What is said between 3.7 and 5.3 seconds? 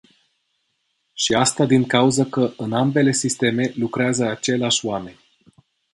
lucrează aceIași oameni.